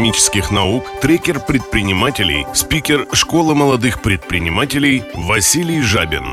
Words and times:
экономических 0.00 0.50
наук, 0.50 0.84
трекер 1.02 1.40
предпринимателей, 1.40 2.46
спикер 2.54 3.06
школы 3.12 3.54
молодых 3.54 4.00
предпринимателей 4.00 5.02
Василий 5.12 5.82
Жабин. 5.82 6.24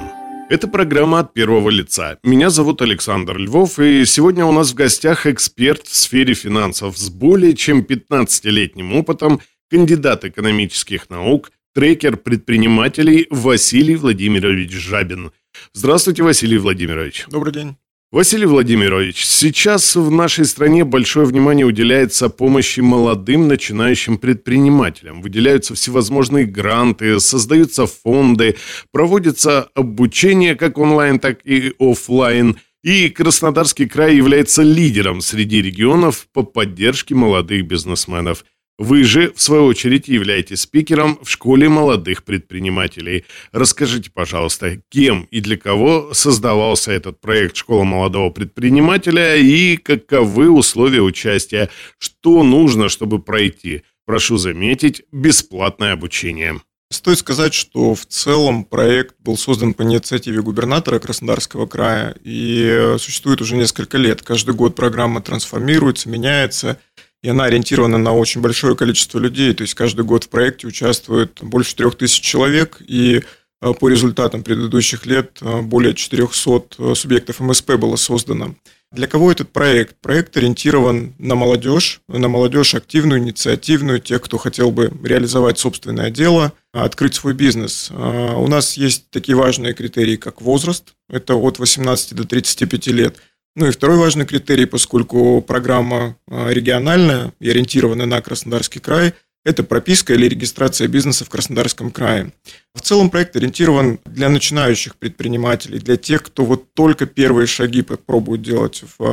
Это 0.50 0.70
программа 0.70 1.20
от 1.20 1.34
первого 1.34 1.70
лица. 1.70 2.18
Меня 2.24 2.50
зовут 2.50 2.82
Александр 2.82 3.38
Львов, 3.38 3.78
и 3.78 4.06
сегодня 4.06 4.46
у 4.46 4.54
нас 4.54 4.72
в 4.72 4.76
гостях 4.76 5.26
эксперт 5.26 5.86
в 5.86 5.94
сфере 5.94 6.34
финансов 6.34 6.98
с 6.98 7.10
более 7.10 7.56
чем 7.56 7.82
15-летним 7.82 8.96
опытом, 8.96 9.42
кандидат 9.70 10.24
экономических 10.24 11.10
наук, 11.10 11.52
трекер 11.76 12.16
предпринимателей 12.16 13.28
Василий 13.30 13.98
Владимирович 13.98 14.72
Жабин. 14.72 15.34
Здравствуйте, 15.74 16.24
Василий 16.24 16.58
Владимирович. 16.58 17.26
Добрый 17.30 17.52
день. 17.52 17.76
Василий 18.10 18.46
Владимирович, 18.46 19.26
сейчас 19.26 19.98
в 19.98 20.10
нашей 20.10 20.46
стране 20.46 20.86
большое 20.86 21.26
внимание 21.26 21.66
уделяется 21.66 22.30
помощи 22.30 22.80
молодым 22.80 23.50
начинающим 23.50 24.18
предпринимателям. 24.18 25.22
Выделяются 25.22 25.76
всевозможные 25.76 26.46
гранты, 26.46 27.20
создаются 27.20 27.86
фонды, 27.86 28.56
проводится 28.94 29.64
обучение 29.76 30.56
как 30.56 30.78
онлайн, 30.78 31.20
так 31.20 31.46
и 31.46 31.74
офлайн. 31.80 32.56
И 32.82 33.10
Краснодарский 33.10 33.90
край 33.90 34.16
является 34.16 34.62
лидером 34.62 35.20
среди 35.20 35.62
регионов 35.62 36.28
по 36.32 36.44
поддержке 36.44 37.14
молодых 37.14 37.68
бизнесменов– 37.68 38.46
вы 38.78 39.04
же, 39.04 39.34
в 39.34 39.42
свою 39.42 39.66
очередь, 39.66 40.08
являетесь 40.08 40.62
спикером 40.62 41.20
в 41.24 41.30
школе 41.30 41.68
молодых 41.68 42.24
предпринимателей. 42.24 43.26
Расскажите, 43.52 44.12
пожалуйста, 44.12 44.80
кем 44.90 45.28
и 45.32 45.42
для 45.42 45.58
кого 45.58 46.14
создавался 46.14 46.92
этот 46.92 47.20
проект 47.20 47.56
«Школа 47.56 47.84
молодого 47.84 48.30
предпринимателя» 48.30 49.36
и 49.36 49.78
каковы 49.78 50.50
условия 50.52 51.02
участия? 51.02 51.70
Что 51.98 52.44
нужно, 52.44 52.90
чтобы 52.90 53.20
пройти? 53.20 53.84
Прошу 54.06 54.38
заметить, 54.38 55.04
бесплатное 55.12 55.94
обучение. 55.94 56.62
Стоит 56.90 57.18
сказать, 57.18 57.54
что 57.54 57.96
в 57.96 58.06
целом 58.06 58.64
проект 58.64 59.16
был 59.20 59.38
создан 59.38 59.74
по 59.74 59.84
инициативе 59.84 60.42
губернатора 60.42 61.00
Краснодарского 61.00 61.66
края 61.66 62.16
и 62.24 62.96
существует 62.98 63.42
уже 63.42 63.58
несколько 63.58 63.98
лет. 63.98 64.22
Каждый 64.22 64.56
год 64.56 64.76
программа 64.76 65.22
трансформируется, 65.22 66.08
меняется 66.08 66.80
и 67.24 67.30
она 67.30 67.46
ориентирована 67.46 67.98
на 67.98 68.14
очень 68.14 68.42
большое 68.42 68.76
количество 68.76 69.20
людей. 69.20 69.54
То 69.54 69.64
есть 69.64 69.74
каждый 69.74 70.06
год 70.06 70.26
в 70.26 70.30
проекте 70.30 70.68
участвует 70.68 71.40
больше 71.42 71.76
трех 71.76 71.96
тысяч 71.96 72.22
человек, 72.22 72.82
и 72.86 73.24
э, 73.62 73.74
по 73.74 73.90
результатам 73.90 74.44
предыдущих 74.44 75.06
лет 75.06 75.40
э, 75.42 75.62
более 75.62 75.94
400 75.94 76.64
э, 76.78 76.96
субъектов 76.96 77.40
МСП 77.40 77.76
было 77.76 77.96
создано. 77.96 78.56
Для 78.94 79.08
кого 79.08 79.32
этот 79.32 79.52
проект? 79.52 79.98
Проект 80.00 80.38
ориентирован 80.38 81.14
на 81.18 81.36
молодежь, 81.36 82.00
на 82.08 82.30
молодежь 82.30 82.74
активную, 82.74 83.20
инициативную, 83.20 84.00
тех, 84.00 84.22
кто 84.22 84.38
хотел 84.38 84.72
бы 84.72 84.94
реализовать 85.04 85.60
собственное 85.60 86.10
дело, 86.10 86.54
открыть 86.72 87.14
свой 87.14 87.34
бизнес. 87.34 87.92
У 87.92 88.48
нас 88.48 88.78
есть 88.78 89.10
такие 89.10 89.36
важные 89.36 89.74
критерии, 89.74 90.16
как 90.16 90.42
возраст, 90.42 90.94
это 91.10 91.36
от 91.36 91.60
18 91.60 92.16
до 92.16 92.24
35 92.24 92.88
лет– 92.88 93.18
ну 93.58 93.66
и 93.66 93.72
второй 93.72 93.98
важный 93.98 94.28
критерий, 94.28 94.66
поскольку 94.66 95.42
программа 95.42 96.16
а, 96.30 96.50
региональная 96.50 97.34
и 97.40 97.50
ориентирована 97.50 98.06
на 98.06 98.22
Краснодарский 98.22 98.80
край, 98.80 99.16
это 99.44 99.64
прописка 99.64 100.14
или 100.14 100.28
регистрация 100.28 100.88
бизнеса 100.88 101.26
в 101.26 101.30
Краснодарском 101.30 101.90
крае. 101.90 102.32
В 102.76 102.82
целом 102.82 103.10
проект 103.10 103.36
ориентирован 103.36 104.00
для 104.06 104.30
начинающих 104.30 104.96
предпринимателей, 104.96 105.80
для 105.80 105.98
тех, 105.98 106.22
кто 106.22 106.46
вот 106.46 106.72
только 106.76 107.08
первые 107.08 107.48
шаги 107.48 107.82
пробует 107.82 108.44
делать 108.44 108.84
в 109.00 109.04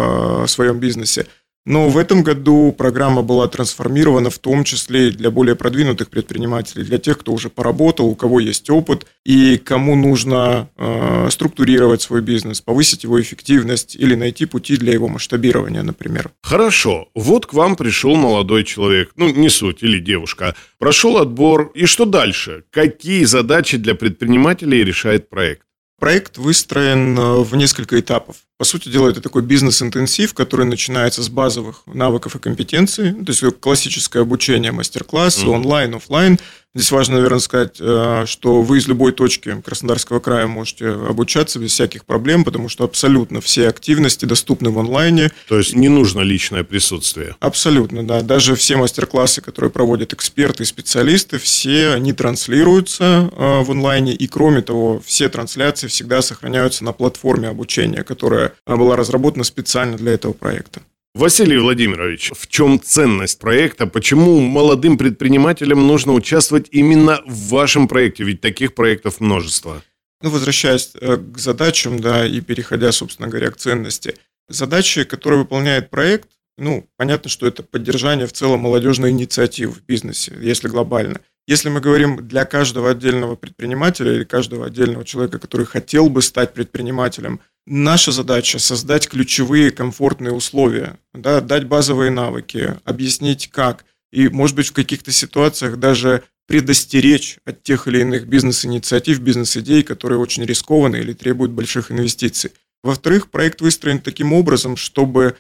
а, 0.43 0.47
своем 0.47 0.79
бизнесе– 0.79 1.27
но 1.65 1.89
в 1.89 1.97
этом 1.97 2.23
году 2.23 2.73
программа 2.73 3.23
была 3.23 3.49
трансформирована 3.49 4.31
в 4.31 4.39
том 4.39 4.65
числе 4.65 5.11
для 5.11 5.31
более 5.31 5.55
продвинутых 5.55 6.11
предпринимателей, 6.11 6.85
для 6.85 6.99
тех, 6.99 7.19
кто 7.19 7.33
уже 7.33 7.49
поработал, 7.49 8.07
у 8.07 8.15
кого 8.15 8.41
есть 8.41 8.69
опыт 8.71 9.07
и 9.25 9.57
кому 9.57 9.97
нужно 9.97 10.69
э, 10.77 11.29
структурировать 11.31 12.03
свой 12.03 12.21
бизнес, 12.21 12.61
повысить 12.61 13.05
его 13.05 13.21
эффективность 13.21 13.97
или 13.97 14.15
найти 14.15 14.47
пути 14.47 14.77
для 14.77 14.93
его 14.93 15.09
масштабирования, 15.09 15.83
например. 15.83 16.31
Хорошо, 16.43 17.09
вот 17.15 17.47
к 17.47 17.55
вам 17.55 17.77
пришел 17.77 18.15
молодой 18.15 18.65
человек, 18.65 19.13
ну 19.17 19.31
не 19.31 19.49
суть, 19.49 19.83
или 19.83 19.99
девушка, 19.99 20.55
прошел 20.79 21.17
отбор, 21.17 21.71
и 21.75 21.87
что 21.87 22.05
дальше? 22.05 22.65
Какие 22.71 23.25
задачи 23.25 23.79
для 23.79 23.95
предпринимателей 23.95 24.85
решает 24.85 25.31
проект? 25.31 25.63
Проект 26.05 26.37
выстроен 26.37 27.19
э, 27.19 27.37
в 27.39 27.57
несколько 27.57 27.99
этапов. 27.99 28.37
По 28.59 28.67
сути 28.67 28.91
дела, 28.91 29.09
это 29.09 29.23
такой 29.23 29.41
бизнес-интенсив, 29.41 30.35
который 30.35 30.67
начинается 30.67 31.23
с 31.23 31.31
базовых 31.31 31.81
навыков 31.87 32.37
и 32.37 32.39
компетенций, 32.39 33.15
то 33.15 33.33
есть 33.33 33.43
классическое 33.59 34.21
обучение, 34.21 34.71
мастер-классы, 34.71 35.47
mm-hmm. 35.47 35.55
онлайн, 35.55 35.95
офлайн, 35.95 36.39
Здесь 36.75 36.91
важно, 36.91 37.17
наверное, 37.17 37.39
сказать, 37.39 37.77
э, 37.79 38.25
что 38.27 38.63
вы 38.63 38.79
из 38.79 38.89
любой 38.89 39.13
точки 39.13 39.63
Краснодарского 39.65 40.19
края 40.19 40.49
можете 40.49 40.89
обучаться 40.89 41.61
без 41.61 41.71
всяких 41.71 42.05
проблем, 42.05 42.43
потому 42.43 42.69
что 42.69 42.83
абсолютно 42.83 43.41
все 43.41 43.69
активности 43.69 44.25
доступны 44.25 44.71
в 44.71 44.79
онлайне. 44.81 45.31
То 45.47 45.59
есть 45.59 45.77
не 45.77 45.89
нужно 45.89 46.23
личное 46.23 46.65
присутствие? 46.65 47.37
Абсолютно, 47.39 48.05
да. 48.05 48.23
Даже 48.23 48.57
все 48.57 48.77
мастер-классы, 48.77 49.41
которые 49.41 49.71
проводят 49.71 50.13
эксперты 50.13 50.65
и 50.65 50.67
специалисты, 50.67 51.39
все 51.39 51.91
они 51.91 52.13
транслируются 52.13 53.31
э, 53.31 53.63
в 53.63 53.71
онлайне. 53.71 54.13
И 54.13 54.27
кроме 54.27 54.61
того, 54.61 55.01
все 55.07 55.29
трансляции 55.29 55.87
всегда 55.87 56.23
сохраняются 56.23 56.83
на 56.83 56.93
платформе 56.93 57.49
обучения, 57.49 58.03
которая 58.03 58.53
была 58.67 58.97
разработана 58.97 59.45
специально 59.45 59.97
для 59.97 60.13
этого 60.13 60.33
проекта. 60.33 60.81
Василий 61.15 61.59
Владимирович, 61.59 62.33
в 62.35 62.49
чем 62.49 62.81
ценность 62.81 63.39
проекта? 63.39 63.87
Почему 63.87 64.41
молодым 64.41 64.99
предпринимателям 64.99 65.87
нужно 65.87 66.13
участвовать 66.13 66.67
именно 66.73 67.23
в 67.25 67.51
вашем 67.51 67.87
проекте? 67.87 68.25
Ведь 68.25 68.41
таких 68.41 68.75
проектов 68.75 69.21
множество. 69.21 69.81
Ну, 70.23 70.31
возвращаясь 70.31 70.91
э, 71.01 71.17
к 71.17 71.39
задачам, 71.39 72.01
да, 72.01 72.27
и 72.27 72.41
переходя, 72.41 72.91
собственно 72.91 73.29
говоря, 73.29 73.53
к 73.53 73.57
ценности. 73.57 74.17
Задачи, 74.49 75.05
которые 75.05 75.39
выполняет 75.39 75.89
проект, 75.89 76.31
ну, 76.59 76.89
понятно, 76.97 77.31
что 77.31 77.47
это 77.47 77.63
поддержание 77.63 78.27
в 78.27 78.33
целом 78.33 78.61
молодежной 78.61 79.11
инициативы 79.11 79.73
в 79.73 79.85
бизнесе, 79.85 80.37
если 80.41 80.67
глобально. 80.67 81.21
Если 81.47 81.69
мы 81.69 81.81
говорим 81.81 82.27
для 82.27 82.45
каждого 82.45 82.91
отдельного 82.91 83.37
предпринимателя 83.37 84.13
или 84.13 84.25
каждого 84.25 84.67
отдельного 84.67 85.05
человека, 85.05 85.39
который 85.39 85.67
хотел 85.67 86.09
бы 86.09 86.23
стать 86.23 86.55
предпринимателем– 86.55 87.41
Наша 87.67 88.13
задача 88.13 88.59
создать 88.59 89.09
ключевые 89.09 89.71
комфортные 89.71 90.35
условия, 90.35 90.99
да, 91.15 91.41
дать 91.41 91.67
базовые 91.67 92.11
навыки, 92.11 92.77
объяснить 92.85 93.51
как, 93.51 93.87
и, 94.13 94.29
может 94.29 94.55
быть, 94.55 94.69
в 94.69 94.73
каких-то 94.75 95.13
ситуациях 95.13 95.79
даже 95.79 96.25
предостеречь 96.47 97.39
от 97.47 97.63
тех 97.63 97.89
или 97.89 98.01
иных 98.01 98.27
бизнес-инициатив, 98.27 99.21
бизнес-идей, 99.21 99.83
которые 99.83 100.19
очень 100.19 100.45
рискованы 100.45 100.97
или 100.97 101.15
требуют 101.15 101.53
больших 101.53 101.91
инвестиций. 101.91 102.53
Во-вторых, 102.83 103.31
проект 103.31 103.63
выстроен 103.63 103.99
таким 103.99 104.35
образом, 104.35 104.77
чтобы 104.77 105.39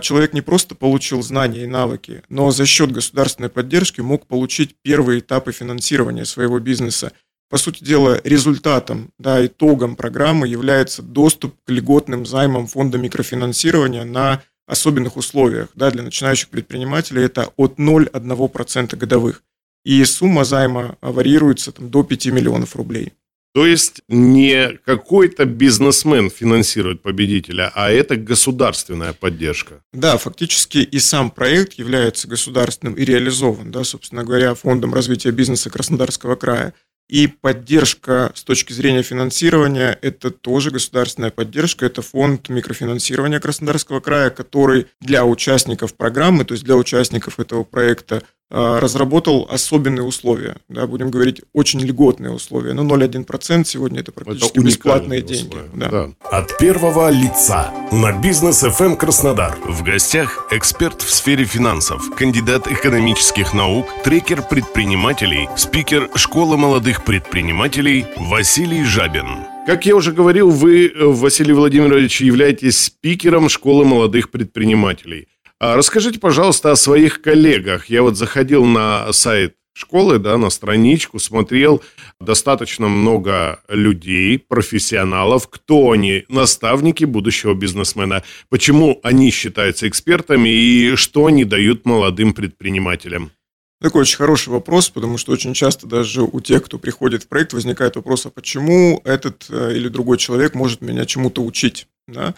человек 0.00 0.32
не 0.32 0.40
просто 0.40 0.74
получил 0.74 1.22
знания 1.22 1.64
и 1.64 1.66
навыки, 1.66 2.22
но 2.28 2.50
за 2.50 2.66
счет 2.66 2.92
государственной 2.92 3.48
поддержки 3.48 4.00
мог 4.00 4.26
получить 4.26 4.76
первые 4.82 5.20
этапы 5.20 5.52
финансирования 5.52 6.24
своего 6.24 6.60
бизнеса 6.60 7.12
по 7.50 7.58
сути 7.58 7.84
дела, 7.84 8.20
результатом, 8.24 9.12
да, 9.18 9.44
итогом 9.46 9.96
программы 9.96 10.48
является 10.48 11.02
доступ 11.02 11.54
к 11.64 11.70
льготным 11.70 12.26
займам 12.26 12.66
фонда 12.66 12.98
микрофинансирования 12.98 14.04
на 14.04 14.42
особенных 14.66 15.16
условиях. 15.16 15.68
Да, 15.74 15.90
для 15.90 16.02
начинающих 16.02 16.48
предпринимателей 16.48 17.22
это 17.22 17.52
от 17.56 17.78
0,1% 17.78 18.96
годовых. 18.96 19.42
И 19.84 20.02
сумма 20.04 20.44
займа 20.44 20.96
варьируется 21.00 21.70
там, 21.70 21.90
до 21.90 22.02
5 22.02 22.26
миллионов 22.26 22.74
рублей. 22.74 23.12
То 23.54 23.66
есть 23.66 24.02
не 24.08 24.78
какой-то 24.84 25.44
бизнесмен 25.44 26.28
финансирует 26.28 27.02
победителя, 27.02 27.70
а 27.76 27.88
это 27.88 28.16
государственная 28.16 29.12
поддержка. 29.12 29.80
Да, 29.92 30.18
фактически 30.18 30.78
и 30.78 30.98
сам 30.98 31.30
проект 31.30 31.74
является 31.74 32.26
государственным 32.26 32.94
и 32.94 33.04
реализован, 33.04 33.70
да, 33.70 33.84
собственно 33.84 34.24
говоря, 34.24 34.54
Фондом 34.54 34.92
развития 34.92 35.30
бизнеса 35.30 35.70
Краснодарского 35.70 36.34
края. 36.34 36.74
И 37.08 37.28
поддержка 37.28 38.32
с 38.34 38.42
точки 38.42 38.72
зрения 38.72 39.02
финансирования– 39.02 39.96
это 40.02 40.30
тоже 40.30 40.70
государственная 40.70 41.30
поддержка. 41.30 41.84
Это 41.84 42.00
фонд 42.00 42.48
микрофинансирования 42.48 43.40
Краснодарского 43.40 44.00
края, 44.00 44.30
который 44.30 44.86
для 45.00 45.24
участников 45.24 45.94
программы, 45.94 46.44
то 46.44 46.54
есть 46.54 46.64
для 46.64 46.76
участников 46.76 47.38
этого 47.38 47.62
проекта, 47.62 48.22
разработал 48.50 49.48
особенные 49.50 50.04
условия, 50.04 50.56
да, 50.68 50.86
будем 50.86 51.10
говорить, 51.10 51.42
очень 51.52 51.80
льготные 51.80 52.30
условия. 52.30 52.72
Ну, 52.72 52.84
0,1% 52.84 53.64
сегодня 53.64 54.00
это 54.00 54.12
практически 54.12 54.58
это 54.58 54.66
бесплатные 54.66 55.22
деньги. 55.22 55.56
Да. 55.74 55.88
Да. 55.88 56.10
От 56.30 56.56
первого 56.58 57.10
лица 57.10 57.72
на 57.90 58.12
бизнес 58.12 58.62
FM 58.62 58.84
эм 58.84 58.96
Краснодар. 58.96 59.56
В 59.64 59.82
гостях 59.82 60.46
эксперт 60.50 61.02
в 61.02 61.12
сфере 61.12 61.44
финансов, 61.44 62.14
кандидат 62.14 62.66
экономических 62.68 63.54
наук, 63.54 63.86
трекер 64.04 64.42
предпринимателей, 64.42 65.48
спикер 65.56 66.10
школы 66.14 66.56
молодых 66.56 67.04
предпринимателей 67.04 68.06
Василий 68.16 68.84
Жабин. 68.84 69.46
Как 69.66 69.86
я 69.86 69.96
уже 69.96 70.12
говорил, 70.12 70.50
вы, 70.50 70.88
э, 70.88 71.04
Василий 71.06 71.54
Владимирович, 71.54 72.20
являетесь 72.20 72.78
спикером 72.78 73.48
школы 73.48 73.86
молодых 73.86 74.30
предпринимателей. 74.30 75.28
А 75.60 75.76
расскажите, 75.76 76.18
пожалуйста, 76.18 76.72
о 76.72 76.76
своих 76.76 77.22
коллегах. 77.22 77.86
Я 77.86 78.02
вот 78.02 78.16
заходил 78.16 78.64
на 78.64 79.12
сайт 79.12 79.56
школы, 79.74 80.18
да, 80.18 80.38
на 80.38 80.50
страничку, 80.50 81.18
смотрел 81.18 81.82
достаточно 82.20 82.88
много 82.88 83.60
людей, 83.68 84.38
профессионалов, 84.38 85.48
кто 85.48 85.90
они, 85.90 86.24
наставники 86.28 87.04
будущего 87.04 87.54
бизнесмена, 87.54 88.22
почему 88.48 89.00
они 89.02 89.30
считаются 89.30 89.88
экспертами 89.88 90.48
и 90.48 90.96
что 90.96 91.26
они 91.26 91.44
дают 91.44 91.84
молодым 91.84 92.32
предпринимателям. 92.32 93.32
Такой 93.80 94.02
очень 94.02 94.16
хороший 94.16 94.48
вопрос, 94.50 94.88
потому 94.88 95.18
что 95.18 95.32
очень 95.32 95.52
часто 95.52 95.86
даже 95.86 96.22
у 96.22 96.40
тех, 96.40 96.62
кто 96.62 96.78
приходит 96.78 97.24
в 97.24 97.28
проект, 97.28 97.52
возникает 97.52 97.96
вопрос, 97.96 98.24
а 98.24 98.30
почему 98.30 99.00
этот 99.04 99.46
э, 99.50 99.76
или 99.76 99.88
другой 99.88 100.16
человек 100.16 100.54
может 100.54 100.80
меня 100.80 101.04
чему-то 101.04 101.42
учить? 101.42 101.88
Да? 102.06 102.34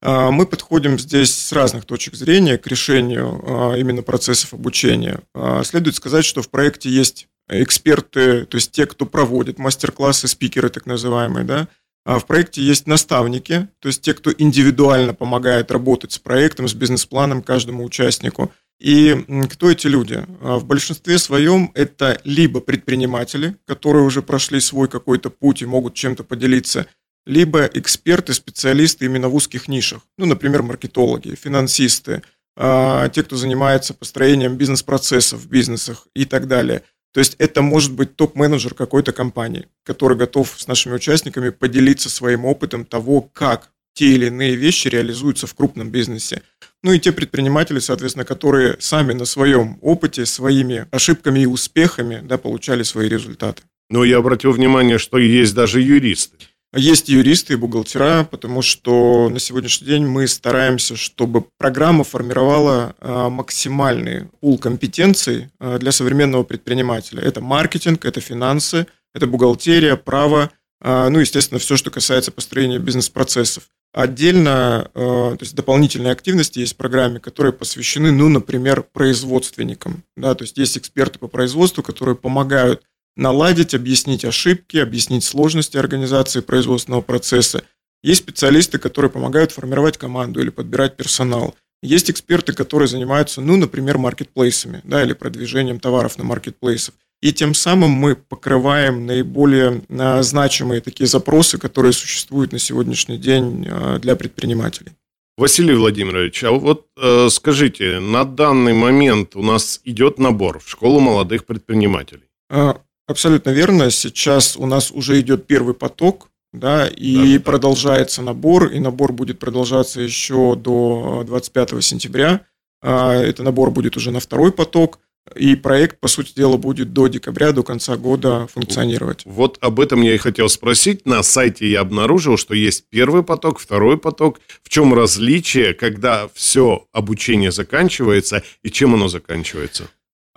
А, 0.00 0.30
мы 0.30 0.46
подходим 0.46 0.98
здесь 0.98 1.34
с 1.34 1.52
разных 1.52 1.84
точек 1.84 2.14
зрения 2.14 2.58
к 2.58 2.66
решению 2.66 3.42
а, 3.46 3.74
именно 3.76 4.02
процессов 4.02 4.54
обучения. 4.54 5.20
А, 5.34 5.64
следует 5.64 5.96
сказать, 5.96 6.24
что 6.24 6.42
в 6.42 6.50
проекте 6.50 6.88
есть 6.88 7.28
эксперты, 7.48 8.44
то 8.44 8.56
есть 8.56 8.72
те, 8.72 8.86
кто 8.86 9.06
проводит 9.06 9.58
мастер-классы, 9.58 10.28
спикеры 10.28 10.68
так 10.68 10.86
называемые, 10.86 11.44
да, 11.44 11.68
в 12.04 12.24
проекте 12.24 12.62
есть 12.62 12.86
наставники, 12.86 13.68
то 13.80 13.88
есть 13.88 14.00
те, 14.02 14.14
кто 14.14 14.32
индивидуально 14.32 15.12
помогает 15.12 15.72
работать 15.72 16.12
с 16.12 16.18
проектом, 16.18 16.68
с 16.68 16.74
бизнес-планом 16.74 17.42
каждому 17.42 17.84
участнику– 17.84 18.52
и 18.78 19.24
кто 19.50 19.70
эти 19.70 19.86
люди? 19.86 20.24
А, 20.40 20.58
в 20.58 20.64
большинстве 20.66 21.18
своем 21.18 21.70
это 21.74 22.20
либо 22.24 22.60
предприниматели, 22.60 23.56
которые 23.66 24.04
уже 24.04 24.22
прошли 24.22 24.60
свой 24.60 24.88
какой-то 24.88 25.30
путь 25.30 25.62
и 25.62 25.66
могут 25.66 25.94
чем-то 25.94 26.24
поделиться, 26.24 26.86
либо 27.24 27.64
эксперты, 27.64 28.34
специалисты 28.34 29.06
именно 29.06 29.28
в 29.28 29.34
узких 29.34 29.66
нишах. 29.66 30.02
Ну, 30.18 30.26
например, 30.26 30.62
маркетологи, 30.62 31.34
финансисты, 31.34 32.22
а, 32.56 33.08
те, 33.08 33.22
кто 33.22 33.36
занимается 33.36 33.94
построением 33.94 34.56
бизнес-процессов 34.56 35.40
в 35.40 35.48
бизнесах 35.48 36.06
и 36.14 36.24
так 36.24 36.46
далее. 36.46 36.82
То 37.12 37.20
есть 37.20 37.34
это 37.38 37.62
может 37.62 37.92
быть 37.92 38.14
топ-менеджер 38.14 38.74
какой-то 38.74 39.12
компании, 39.12 39.68
который 39.84 40.18
готов 40.18 40.54
с 40.56 40.66
нашими 40.66 40.94
участниками 40.94 41.48
поделиться 41.48 42.10
своим 42.10 42.44
опытом 42.44 42.84
того, 42.84 43.22
как 43.22 43.70
те 43.94 44.08
или 44.12 44.26
иные 44.26 44.54
вещи 44.54 44.88
реализуются 44.88 45.46
в 45.46 45.54
крупном 45.54 45.90
бизнесе. 45.90 46.42
Ну 46.82 46.92
и 46.92 47.00
те 47.00 47.12
предприниматели, 47.12 47.78
соответственно, 47.78 48.24
которые 48.24 48.76
сами 48.78 49.12
на 49.12 49.24
своем 49.24 49.78
опыте, 49.80 50.26
своими 50.26 50.86
ошибками 50.90 51.40
и 51.40 51.46
успехами 51.46 52.20
да, 52.22 52.38
получали 52.38 52.82
свои 52.82 53.08
результаты. 53.08 53.62
Но 53.88 54.04
я 54.04 54.18
обратил 54.18 54.52
внимание, 54.52 54.98
что 54.98 55.18
есть 55.18 55.54
даже 55.54 55.80
юристы. 55.80 56.36
Есть 56.74 57.08
юристы 57.08 57.54
и 57.54 57.56
бухгалтера, 57.56 58.24
потому 58.30 58.60
что 58.60 59.30
на 59.30 59.38
сегодняшний 59.38 59.86
день 59.86 60.06
мы 60.06 60.26
стараемся, 60.26 60.94
чтобы 60.96 61.44
программа 61.58 62.04
формировала 62.04 62.94
а, 63.00 63.30
максимальный 63.30 64.26
пул 64.40 64.58
компетенций 64.58 65.48
а, 65.58 65.78
для 65.78 65.90
современного 65.92 66.42
предпринимателя. 66.42 67.22
Это 67.22 67.40
маркетинг, 67.40 68.04
это 68.04 68.20
финансы, 68.20 68.86
это 69.14 69.26
бухгалтерия, 69.26 69.96
право, 69.96 70.50
а, 70.82 71.08
ну, 71.08 71.20
естественно, 71.20 71.58
все, 71.58 71.76
что 71.76 71.90
касается 71.90 72.30
построения 72.30 72.78
бизнес-процессов. 72.78 73.64
Отдельно, 73.96 74.90
э, 74.92 74.98
то 74.98 75.38
есть 75.40 75.54
дополнительные 75.54 76.12
активности 76.12 76.58
есть 76.58 76.74
в 76.74 76.76
программе, 76.76 77.18
которые 77.18 77.54
посвящены, 77.54 78.12
ну, 78.12 78.28
например, 78.28 78.82
производственникам. 78.82 80.02
Да, 80.18 80.34
то 80.34 80.44
есть 80.44 80.58
есть 80.58 80.76
эксперты 80.76 81.18
по 81.18 81.28
производству, 81.28 81.82
которые 81.82 82.14
помогают 82.14 82.82
наладить, 83.16 83.74
объяснить 83.74 84.26
ошибки, 84.26 84.76
объяснить 84.76 85.24
сложности 85.24 85.78
организации 85.78 86.40
производственного 86.40 87.00
процесса. 87.00 87.62
Есть 88.02 88.24
специалисты, 88.24 88.76
которые 88.76 89.10
помогают 89.10 89.52
формировать 89.52 89.96
команду 89.96 90.42
или 90.42 90.50
подбирать 90.50 90.98
персонал. 90.98 91.54
Есть 91.82 92.10
эксперты, 92.10 92.52
которые 92.52 92.88
занимаются, 92.88 93.40
ну, 93.40 93.56
например, 93.56 93.96
маркетплейсами, 93.96 94.82
да, 94.84 95.02
или 95.02 95.14
продвижением 95.14 95.80
товаров 95.80 96.18
на 96.18 96.24
маркетплейсах. 96.24 96.94
И 97.22 97.32
тем 97.32 97.54
самым 97.54 97.90
мы 97.90 98.14
покрываем 98.14 99.06
наиболее 99.06 99.82
а, 99.88 100.22
значимые 100.22 100.80
такие 100.80 101.06
запросы, 101.06 101.58
которые 101.58 101.92
существуют 101.92 102.52
на 102.52 102.58
сегодняшний 102.58 103.16
день 103.16 103.66
а, 103.68 103.98
для 103.98 104.16
предпринимателей. 104.16 104.92
Василий 105.38 105.74
Владимирович, 105.74 106.44
а 106.44 106.50
вот 106.50 106.86
э, 106.96 107.28
скажите, 107.30 108.00
на 108.00 108.24
данный 108.24 108.72
момент 108.72 109.36
у 109.36 109.42
нас 109.42 109.82
идет 109.84 110.18
набор 110.18 110.60
в 110.60 110.68
школу 110.68 110.98
молодых 110.98 111.44
предпринимателей? 111.44 112.22
А, 112.48 112.80
абсолютно 113.06 113.50
верно. 113.50 113.90
Сейчас 113.90 114.56
у 114.56 114.64
нас 114.64 114.90
уже 114.90 115.20
идет 115.20 115.46
первый 115.46 115.74
поток, 115.74 116.30
да, 116.54 116.86
и 116.86 117.36
да, 117.36 117.44
продолжается 117.44 118.22
да. 118.22 118.28
набор, 118.28 118.68
и 118.68 118.78
набор 118.78 119.12
будет 119.12 119.38
продолжаться 119.38 120.00
еще 120.00 120.56
до 120.56 121.22
25 121.26 121.84
сентября. 121.84 122.40
Это 122.80 123.42
набор 123.42 123.70
будет 123.70 123.96
уже 123.98 124.12
на 124.12 124.20
второй 124.20 124.52
поток. 124.52 125.00
И 125.34 125.56
проект, 125.56 125.98
по 126.00 126.08
сути 126.08 126.32
дела, 126.34 126.56
будет 126.56 126.92
до 126.92 127.08
декабря, 127.08 127.52
до 127.52 127.62
конца 127.62 127.96
года 127.96 128.46
функционировать. 128.52 129.22
Вот 129.24 129.58
об 129.60 129.80
этом 129.80 130.02
я 130.02 130.14
и 130.14 130.18
хотел 130.18 130.48
спросить. 130.48 131.04
На 131.04 131.22
сайте 131.22 131.68
я 131.68 131.80
обнаружил, 131.80 132.36
что 132.36 132.54
есть 132.54 132.84
первый 132.88 133.22
поток, 133.22 133.58
второй 133.58 133.98
поток. 133.98 134.40
В 134.62 134.68
чем 134.68 134.94
различие, 134.94 135.74
когда 135.74 136.28
все 136.34 136.86
обучение 136.92 137.50
заканчивается 137.50 138.42
и 138.62 138.70
чем 138.70 138.94
оно 138.94 139.08
заканчивается? 139.08 139.88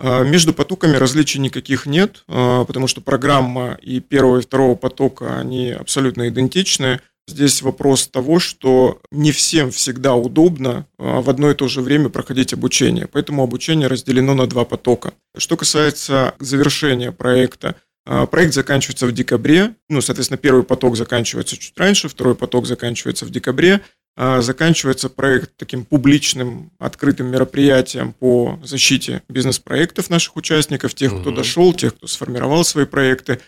А, 0.02 0.24
между 0.24 0.54
потоками 0.54 0.96
различий 0.96 1.40
никаких 1.40 1.84
нет, 1.84 2.24
а, 2.26 2.64
потому 2.64 2.86
что 2.86 3.02
программа 3.02 3.78
и 3.82 4.00
первого 4.00 4.38
и 4.38 4.42
второго 4.42 4.74
потока, 4.74 5.38
они 5.38 5.70
абсолютно 5.70 6.28
идентичны. 6.28 7.00
Здесь 7.30 7.62
вопрос 7.62 8.08
того, 8.08 8.40
что 8.40 9.00
не 9.12 9.30
всем 9.30 9.70
всегда 9.70 10.16
удобно 10.16 10.86
а, 10.98 11.20
в 11.20 11.30
одно 11.30 11.50
и 11.50 11.54
то 11.54 11.68
же 11.68 11.80
время 11.80 12.08
проходить 12.08 12.52
обучение, 12.52 13.06
поэтому 13.06 13.44
обучение 13.44 13.86
разделено 13.86 14.34
на 14.34 14.48
два 14.48 14.64
потока. 14.64 15.14
Что 15.36 15.56
касается 15.56 16.34
завершения 16.40 17.12
проекта, 17.12 17.76
а, 18.04 18.26
Проект 18.26 18.54
заканчивается 18.54 19.06
в 19.06 19.12
декабре, 19.12 19.76
ну, 19.88 20.00
соответственно, 20.00 20.38
первый 20.38 20.64
поток 20.64 20.96
заканчивается 20.96 21.56
чуть 21.56 21.78
раньше, 21.78 22.08
второй 22.08 22.34
поток 22.34 22.66
заканчивается 22.66 23.24
в 23.24 23.30
декабре. 23.30 23.80
А, 24.16 24.42
заканчивается 24.42 25.08
проект 25.08 25.52
таким 25.56 25.84
публичным, 25.84 26.72
открытым 26.80 27.28
мероприятием 27.28 28.12
по 28.12 28.58
защите 28.64 29.22
бизнес-проектов 29.28 30.10
наших 30.10 30.36
участников, 30.36 30.94
тех, 30.94 31.20
кто 31.20 31.30
дошел, 31.30 31.72
тех, 31.72 31.94
кто 31.94 32.08
сформировал 32.08 32.64
свои 32.64 32.86
проекты. 32.86 33.40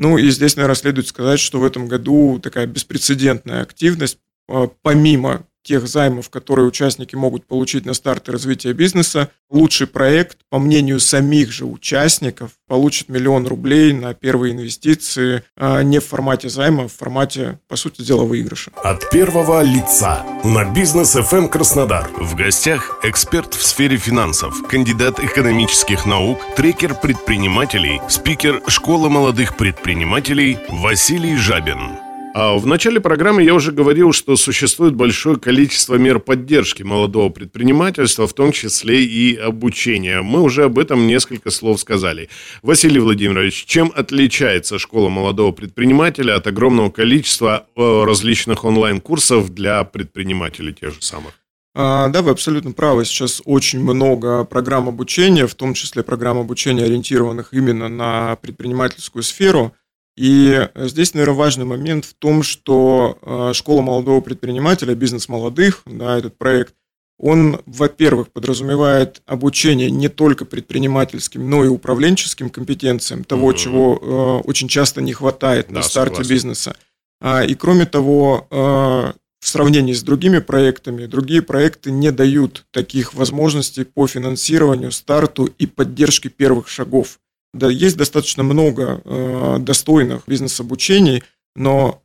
Ну 0.00 0.16
и 0.16 0.30
здесь, 0.30 0.56
наверное, 0.56 0.76
следует 0.76 1.08
сказать, 1.08 1.38
что 1.38 1.60
в 1.60 1.64
этом 1.64 1.86
году 1.86 2.40
такая 2.42 2.66
беспрецедентная 2.66 3.60
активность, 3.60 4.18
а, 4.48 4.66
помимо 4.80 5.46
тех 5.62 5.86
займов, 5.86 6.30
которые 6.30 6.66
участники 6.66 7.14
могут 7.14 7.46
получить 7.46 7.86
на 7.86 7.94
старт 7.94 8.28
и 8.28 8.32
развитие 8.32 8.72
бизнеса. 8.72 9.30
Лучший 9.50 9.86
проект, 9.86 10.38
по 10.48 10.58
мнению 10.58 11.00
самих 11.00 11.52
же 11.52 11.64
участников, 11.66 12.52
получит 12.68 13.08
миллион 13.08 13.46
рублей 13.46 13.92
на 13.92 14.14
первые 14.14 14.54
инвестиции 14.54 15.42
а 15.56 15.82
не 15.82 15.98
в 15.98 16.06
формате 16.06 16.48
займа, 16.48 16.84
а 16.84 16.88
в 16.88 16.92
формате, 16.92 17.58
по 17.68 17.76
сути 17.76 18.02
дела, 18.02 18.24
выигрыша. 18.24 18.70
От 18.82 19.10
первого 19.10 19.62
лица 19.62 20.24
на 20.44 20.64
бизнес 20.64 21.16
FM 21.16 21.38
эм 21.38 21.48
Краснодар. 21.48 22.10
В 22.18 22.34
гостях 22.34 22.98
эксперт 23.02 23.54
в 23.54 23.64
сфере 23.64 23.96
финансов, 23.96 24.66
кандидат 24.68 25.20
экономических 25.20 26.06
наук, 26.06 26.38
трекер 26.56 26.94
предпринимателей, 26.94 28.00
спикер 28.08 28.62
школы 28.68 29.10
молодых 29.10 29.56
предпринимателей 29.56 30.58
Василий 30.68 31.36
Жабин. 31.36 32.09
А 32.32 32.56
в 32.56 32.64
начале 32.64 33.00
программы 33.00 33.42
я 33.42 33.54
уже 33.54 33.72
говорил, 33.72 34.12
что 34.12 34.36
существует 34.36 34.94
большое 34.94 35.36
количество 35.36 35.96
мер 35.96 36.20
поддержки 36.20 36.84
молодого 36.84 37.28
предпринимательства, 37.28 38.28
в 38.28 38.34
том 38.34 38.52
числе 38.52 39.04
и 39.04 39.34
обучения. 39.34 40.22
Мы 40.22 40.40
уже 40.40 40.64
об 40.64 40.78
этом 40.78 41.08
несколько 41.08 41.50
слов 41.50 41.80
сказали. 41.80 42.28
Василий 42.62 43.00
Владимирович, 43.00 43.64
чем 43.64 43.92
отличается 43.92 44.78
школа 44.78 45.08
молодого 45.08 45.50
предпринимателя 45.50 46.36
от 46.36 46.46
огромного 46.46 46.90
количества 46.90 47.66
э, 47.74 48.04
различных 48.04 48.64
онлайн-курсов 48.64 49.52
для 49.52 49.82
предпринимателей 49.82 50.72
тех 50.72 50.94
же 50.94 51.02
самых? 51.02 51.32
А, 51.74 52.08
да, 52.10 52.22
вы 52.22 52.30
абсолютно 52.30 52.70
правы. 52.70 53.04
Сейчас 53.06 53.42
очень 53.44 53.80
много 53.80 54.44
программ 54.44 54.88
обучения, 54.88 55.48
в 55.48 55.56
том 55.56 55.74
числе 55.74 56.04
программ 56.04 56.38
обучения, 56.38 56.84
ориентированных 56.84 57.52
именно 57.52 57.88
на 57.88 58.36
предпринимательскую 58.36 59.24
сферу– 59.24 59.74
и 60.20 60.68
здесь, 60.74 61.14
наверное, 61.14 61.34
важный 61.34 61.64
момент 61.64 62.04
в 62.04 62.12
том, 62.12 62.42
что 62.42 63.16
э, 63.22 63.54
школа 63.54 63.80
молодого 63.80 64.20
предпринимателя, 64.20 64.94
бизнес 64.94 65.30
молодых, 65.30 65.80
да, 65.86 66.18
этот 66.18 66.36
проект, 66.36 66.74
он, 67.18 67.62
во-первых, 67.64 68.30
подразумевает 68.30 69.22
обучение 69.24 69.90
не 69.90 70.08
только 70.08 70.44
предпринимательским, 70.44 71.48
но 71.48 71.64
и 71.64 71.68
управленческим 71.68 72.50
компетенциям, 72.50 73.24
того, 73.24 73.50
mm-hmm. 73.52 73.56
чего 73.56 74.42
э, 74.42 74.46
очень 74.46 74.68
часто 74.68 75.00
не 75.00 75.14
хватает 75.14 75.68
да, 75.70 75.76
на 75.76 75.82
старте 75.82 76.16
согласен. 76.16 76.34
бизнеса. 76.34 76.76
А, 77.22 77.42
и 77.42 77.54
кроме 77.54 77.86
того, 77.86 78.46
э, 78.50 78.54
в 78.54 79.48
сравнении 79.48 79.94
с 79.94 80.02
другими 80.02 80.40
проектами, 80.40 81.06
другие 81.06 81.40
проекты 81.40 81.90
не 81.90 82.12
дают 82.12 82.66
таких 82.72 83.14
возможностей 83.14 83.84
по 83.84 84.06
финансированию, 84.06 84.92
старту 84.92 85.46
и 85.46 85.64
поддержке 85.64 86.28
первых 86.28 86.68
шагов. 86.68 87.20
Да, 87.52 87.68
есть 87.68 87.96
достаточно 87.96 88.42
много 88.42 89.02
э, 89.04 89.56
достойных 89.60 90.22
бизнес-обучений, 90.26 91.24
но 91.56 92.02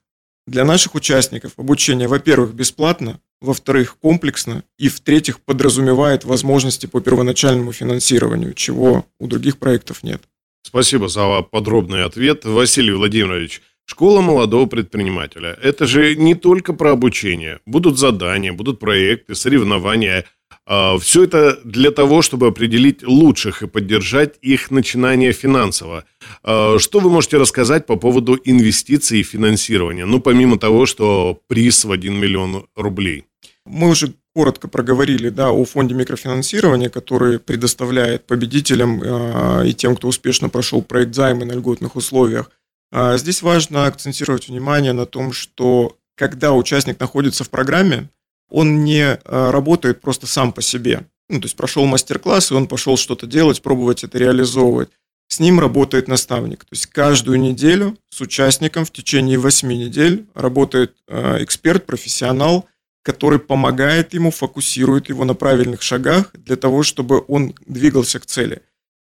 для 0.48 0.66
наших 0.66 0.96
участников 0.96 1.54
обучение, 1.58 2.08
во-первых, 2.08 2.54
бесплатно, 2.54 3.20
во-вторых, 3.42 3.98
комплексно, 4.00 4.64
и 4.78 4.90
в-третьих, 4.90 5.40
подразумевает 5.42 6.24
возможности 6.24 6.86
по 6.86 7.00
первоначальному 7.00 7.72
финансированию, 7.74 8.54
чего 8.54 9.06
у 9.20 9.28
других 9.28 9.58
проектов 9.58 10.04
нет. 10.04 10.22
Спасибо 10.64 11.10
за 11.10 11.42
подробный 11.42 12.04
ответ, 12.04 12.44
Василий 12.46 12.92
Владимирович. 12.92 13.62
Школа 13.86 14.22
молодого 14.22 14.66
предпринимателя– 14.66 15.58
это 15.64 15.86
же 15.86 16.16
не 16.16 16.34
только 16.34 16.74
про 16.74 16.92
обучение. 16.92 17.60
Будут 17.68 18.00
задания, 18.00 18.52
будут 18.52 18.80
проекты, 18.80 19.36
соревнования. 19.36 20.26
А, 20.66 20.98
Все 20.98 21.24
это 21.24 21.60
для 21.64 21.92
того, 21.92 22.24
чтобы 22.24 22.48
определить 22.48 23.04
лучших 23.04 23.62
и 23.62 23.68
поддержать 23.68 24.36
их 24.42 24.72
начинание 24.72 25.34
финансово. 25.34 26.06
А, 26.44 26.80
что 26.80 27.00
вы 27.00 27.12
можете 27.12 27.38
рассказать 27.38 27.86
по 27.86 27.96
поводу 27.96 28.40
инвестиций 28.44 29.20
и 29.20 29.24
финансирования? 29.24 30.06
Ну, 30.06 30.20
помимо 30.20 30.58
того, 30.58 30.88
что 30.88 31.40
приз 31.48 31.86
в 31.86 31.92
1 31.92 32.14
миллион 32.14 32.66
рублей. 32.76 33.26
Мы 33.68 33.90
уже 33.90 34.14
коротко 34.34 34.68
проговорили 34.68 35.30
да, 35.30 35.52
о 35.52 35.64
фонде 35.64 35.94
микрофинансирования, 35.96 36.90
который 36.90 37.40
предоставляет 37.40 38.26
победителям 38.26 39.02
э, 39.02 39.70
и 39.70 39.74
тем, 39.74 39.96
кто 39.96 40.08
успешно 40.08 40.50
прошел 40.50 40.82
проект 40.82 41.16
займа 41.16 41.46
на 41.46 41.54
льготных 41.54 41.96
условиях. 41.96 42.50
А 42.92 43.18
здесь 43.18 43.42
важно 43.42 43.86
акцентировать 43.86 44.48
внимание 44.48 44.94
на 44.94 45.06
том, 45.06 45.34
что 45.34 45.98
когда 46.16 46.54
участник 46.54 47.00
находится 47.00 47.44
в 47.44 47.50
программе, 47.50 48.10
он 48.50 48.84
не 48.84 49.02
э, 49.02 49.18
работает 49.50 50.02
просто 50.02 50.28
сам 50.28 50.54
по 50.54 50.62
себе. 50.62 51.08
Ну, 51.30 51.40
то 51.40 51.46
есть 51.46 51.56
прошел 51.56 51.86
мастер-класс, 51.86 52.52
и 52.52 52.54
он 52.54 52.68
пошел 52.68 52.98
что-то 52.98 53.26
делать, 53.26 53.62
пробовать 53.62 54.04
это 54.04 54.18
реализовывать. 54.18 54.90
С 55.28 55.40
ним 55.40 55.60
работает 55.60 56.08
наставник. 56.08 56.66
То 56.66 56.74
есть 56.74 56.86
каждую 56.88 57.40
неделю 57.40 57.98
с 58.10 58.22
участником 58.22 58.86
в 58.86 58.92
течение 58.92 59.40
8 59.40 59.68
недель 59.68 60.28
работает 60.36 60.96
э, 61.08 61.44
эксперт, 61.44 61.86
профессионал, 61.86 62.68
который 63.02 63.40
помогает 63.40 64.14
ему, 64.14 64.32
фокусирует 64.32 65.10
его 65.10 65.26
на 65.26 65.34
правильных 65.34 65.82
шагах 65.82 66.32
для 66.34 66.56
того, 66.56 66.84
чтобы 66.84 67.24
он 67.28 67.56
двигался 67.66 68.20
к 68.20 68.26
цели. 68.26 68.62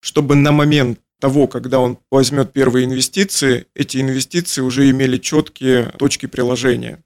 Чтобы 0.01 0.35
на 0.35 0.51
момент 0.51 0.99
того, 1.21 1.47
когда 1.47 1.79
он 1.79 1.99
возьмет 2.11 2.51
первые 2.51 2.85
инвестиции, 2.85 3.67
эти 3.75 4.01
инвестиции 4.01 4.61
уже 4.61 4.89
имели 4.89 5.17
четкие 5.17 5.93
точки 5.97 6.25
приложения. 6.25 7.01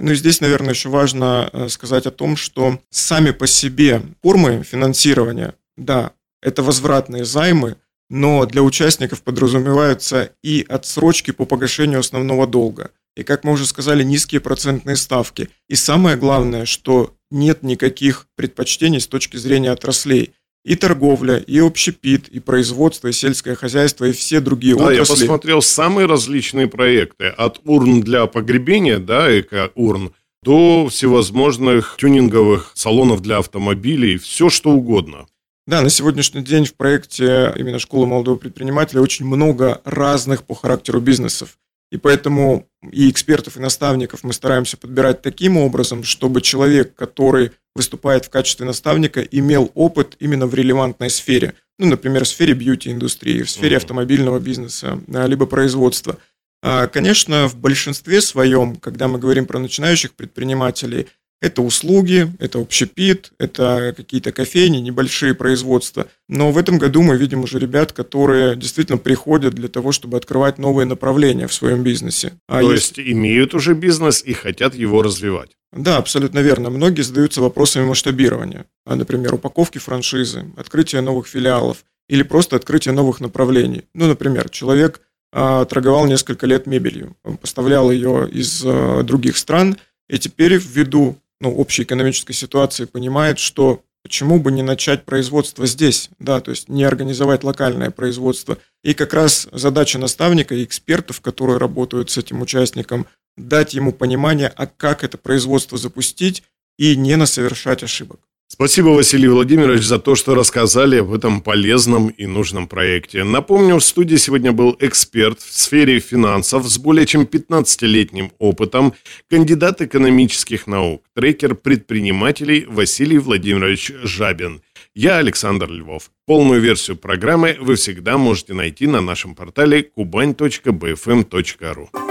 Ну 0.00 0.12
и 0.12 0.16
здесь, 0.16 0.40
наверное, 0.40 0.74
еще 0.74 0.88
важно 0.88 1.50
э, 1.52 1.68
сказать 1.68 2.06
о 2.06 2.10
том, 2.10 2.36
что 2.36 2.80
сами 2.90 3.30
по 3.30 3.46
себе 3.46 4.02
формы 4.22 4.62
финансирования, 4.64 5.54
да, 5.76 6.12
это 6.40 6.62
возвратные 6.62 7.24
займы, 7.24 7.76
но 8.10 8.46
для 8.46 8.62
участников 8.62 9.22
подразумеваются 9.22 10.32
и 10.42 10.64
отсрочки 10.68 11.32
по 11.32 11.44
погашению 11.44 12.00
основного 12.00 12.46
долга. 12.46 12.90
И, 13.16 13.24
как 13.24 13.44
мы 13.44 13.52
уже 13.52 13.66
сказали, 13.66 14.04
низкие 14.04 14.40
процентные 14.40 14.96
ставки. 14.96 15.50
И 15.68 15.74
самое 15.74 16.16
главное, 16.16 16.64
что 16.64 17.16
нет 17.30 17.62
никаких 17.62 18.28
предпочтений 18.36 19.00
с 19.00 19.08
точки 19.08 19.36
зрения 19.36 19.72
отраслей 19.72 20.32
и 20.64 20.74
торговля, 20.74 21.38
и 21.38 21.58
общепит, 21.58 22.28
и 22.28 22.40
производство, 22.40 23.08
и 23.08 23.12
сельское 23.12 23.54
хозяйство, 23.54 24.04
и 24.04 24.12
все 24.12 24.40
другие 24.40 24.76
да, 24.76 24.84
отрасли. 24.84 25.00
я 25.00 25.06
посмотрел 25.06 25.62
самые 25.62 26.06
различные 26.06 26.66
проекты. 26.66 27.26
От 27.28 27.60
урн 27.64 28.00
для 28.00 28.26
погребения, 28.26 28.98
да, 28.98 29.38
эко-урн, 29.38 30.12
до 30.42 30.88
всевозможных 30.88 31.96
тюнинговых 31.98 32.72
салонов 32.74 33.22
для 33.22 33.38
автомобилей, 33.38 34.18
все 34.18 34.50
что 34.50 34.70
угодно. 34.70 35.26
Да, 35.66 35.82
на 35.82 35.90
сегодняшний 35.90 36.42
день 36.42 36.64
в 36.64 36.74
проекте 36.74 37.52
именно 37.56 37.78
школы 37.78 38.06
молодого 38.06 38.36
предпринимателя 38.36 39.02
очень 39.02 39.26
много 39.26 39.82
разных 39.84 40.44
по 40.44 40.54
характеру 40.54 41.00
бизнесов. 41.00 41.58
И 41.90 41.96
поэтому 41.96 42.68
и 42.92 43.10
экспертов, 43.10 43.56
и 43.56 43.60
наставников 43.60 44.22
мы 44.22 44.32
стараемся 44.32 44.76
подбирать 44.76 45.22
таким 45.22 45.56
образом, 45.56 46.04
чтобы 46.04 46.42
человек, 46.42 46.94
который 46.94 47.52
выступает 47.74 48.26
в 48.26 48.30
качестве 48.30 48.66
наставника, 48.66 49.22
имел 49.22 49.70
опыт 49.74 50.16
именно 50.20 50.46
в 50.46 50.54
релевантной 50.54 51.10
сфере. 51.10 51.54
Ну, 51.78 51.86
например, 51.86 52.24
в 52.24 52.28
сфере 52.28 52.54
бьюти-индустрии, 52.54 53.42
в 53.42 53.50
сфере 53.50 53.76
автомобильного 53.76 54.38
бизнеса, 54.38 55.00
либо 55.06 55.46
производства. 55.46 56.18
А, 56.60 56.88
конечно, 56.88 57.46
в 57.46 57.56
большинстве 57.56 58.20
своем, 58.20 58.76
когда 58.76 59.06
мы 59.06 59.18
говорим 59.18 59.46
про 59.46 59.58
начинающих 59.58 60.14
предпринимателей, 60.14 61.06
это 61.40 61.62
услуги, 61.62 62.32
это 62.40 62.58
общепит, 62.60 63.32
это 63.38 63.94
какие-то 63.96 64.32
кофейни, 64.32 64.78
небольшие 64.78 65.34
производства. 65.34 66.08
Но 66.28 66.50
в 66.50 66.58
этом 66.58 66.78
году 66.78 67.02
мы 67.02 67.16
видим 67.16 67.44
уже 67.44 67.58
ребят, 67.58 67.92
которые 67.92 68.56
действительно 68.56 68.98
приходят 68.98 69.54
для 69.54 69.68
того, 69.68 69.92
чтобы 69.92 70.16
открывать 70.16 70.58
новые 70.58 70.86
направления 70.86 71.46
в 71.46 71.54
своем 71.54 71.82
бизнесе. 71.82 72.32
А 72.48 72.60
То 72.60 72.72
есть, 72.72 72.98
есть 72.98 73.10
имеют 73.10 73.54
уже 73.54 73.74
бизнес 73.74 74.22
и 74.24 74.32
хотят 74.32 74.74
его 74.74 75.02
развивать. 75.02 75.50
Да, 75.72 75.98
абсолютно 75.98 76.40
верно. 76.40 76.70
Многие 76.70 77.02
задаются 77.02 77.40
вопросами 77.40 77.84
масштабирования. 77.84 78.64
А, 78.86 78.96
например, 78.96 79.34
упаковки 79.34 79.78
франшизы, 79.78 80.46
открытие 80.56 81.02
новых 81.02 81.28
филиалов 81.28 81.84
или 82.08 82.22
просто 82.22 82.56
открытие 82.56 82.94
новых 82.94 83.20
направлений. 83.20 83.84
Ну, 83.94 84.06
например, 84.06 84.48
человек 84.48 85.02
а, 85.30 85.66
торговал 85.66 86.06
несколько 86.06 86.46
лет 86.46 86.66
мебелью, 86.66 87.16
поставлял 87.40 87.90
ее 87.90 88.28
из 88.30 88.62
а, 88.64 89.02
других 89.02 89.36
стран, 89.36 89.76
и 90.08 90.18
теперь 90.18 90.56
ввиду 90.56 91.18
ну, 91.40 91.54
общей 91.54 91.82
экономической 91.82 92.32
ситуации 92.32 92.84
понимает, 92.84 93.38
что 93.38 93.82
почему 94.02 94.40
бы 94.40 94.50
не 94.52 94.62
начать 94.62 95.04
производство 95.04 95.66
здесь, 95.66 96.10
да, 96.18 96.40
то 96.40 96.50
есть 96.50 96.68
не 96.68 96.84
организовать 96.84 97.44
локальное 97.44 97.90
производство. 97.90 98.58
И 98.82 98.94
как 98.94 99.12
раз 99.12 99.48
задача 99.52 99.98
наставника 99.98 100.54
и 100.54 100.64
экспертов, 100.64 101.20
которые 101.20 101.58
работают 101.58 102.10
с 102.10 102.18
этим 102.18 102.40
участником, 102.40 103.06
дать 103.36 103.74
ему 103.74 103.92
понимание, 103.92 104.52
а 104.56 104.66
как 104.66 105.04
это 105.04 105.18
производство 105.18 105.78
запустить 105.78 106.42
и 106.78 106.96
не 106.96 107.16
насовершать 107.16 107.82
ошибок. 107.82 108.20
Спасибо, 108.50 108.88
Василий 108.88 109.28
Владимирович, 109.28 109.84
за 109.84 109.98
то, 109.98 110.14
что 110.14 110.34
рассказали 110.34 110.96
об 110.96 111.12
этом 111.12 111.42
полезном 111.42 112.08
и 112.08 112.26
нужном 112.26 112.66
проекте. 112.66 113.22
Напомню, 113.22 113.76
в 113.76 113.84
студии 113.84 114.16
сегодня 114.16 114.52
был 114.52 114.74
эксперт 114.80 115.40
в 115.40 115.56
сфере 115.56 116.00
финансов 116.00 116.66
с 116.66 116.78
более 116.78 117.04
чем 117.04 117.22
15-летним 117.22 118.32
опытом, 118.38 118.94
кандидат 119.28 119.82
экономических 119.82 120.66
наук, 120.66 121.02
трекер 121.14 121.54
предпринимателей 121.54 122.64
Василий 122.66 123.18
Владимирович 123.18 123.92
Жабин. 124.02 124.62
Я 124.94 125.18
Александр 125.18 125.70
Львов. 125.70 126.10
Полную 126.26 126.62
версию 126.62 126.96
программы 126.96 127.58
вы 127.60 127.74
всегда 127.74 128.16
можете 128.16 128.54
найти 128.54 128.86
на 128.86 129.02
нашем 129.02 129.34
портале 129.34 129.90
kuban.bfm.ru. 129.96 132.07